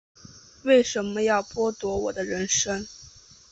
[0.63, 2.87] 为什么要剥夺我的人生